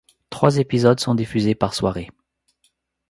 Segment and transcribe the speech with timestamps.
[0.31, 2.09] Trois épisodes sont diffusés par soirée.